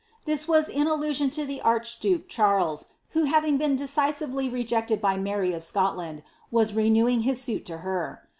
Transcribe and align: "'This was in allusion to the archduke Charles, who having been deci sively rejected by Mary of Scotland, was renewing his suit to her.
"'This 0.25 0.47
was 0.47 0.67
in 0.67 0.87
allusion 0.87 1.29
to 1.29 1.45
the 1.45 1.61
archduke 1.61 2.27
Charles, 2.27 2.87
who 3.09 3.25
having 3.25 3.57
been 3.59 3.77
deci 3.77 4.11
sively 4.11 4.49
rejected 4.49 4.99
by 4.99 5.15
Mary 5.15 5.53
of 5.53 5.63
Scotland, 5.63 6.23
was 6.49 6.73
renewing 6.73 7.21
his 7.21 7.39
suit 7.39 7.67
to 7.67 7.77
her. 7.85 8.21